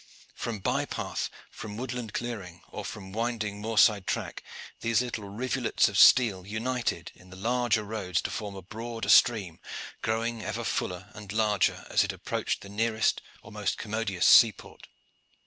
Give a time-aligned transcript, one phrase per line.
[0.33, 4.41] From bye path, from woodland clearing, or from winding moor side track
[4.79, 9.59] these little rivulets of steel united in the larger roads to form a broader stream,
[10.01, 14.87] growing ever fuller and larger as it approached the nearest or most commodious seaport.